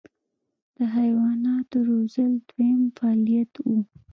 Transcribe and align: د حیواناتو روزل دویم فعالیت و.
د 0.75 0.77
حیواناتو 0.95 1.77
روزل 1.89 2.31
دویم 2.49 2.81
فعالیت 2.97 3.51
و. 3.67 3.69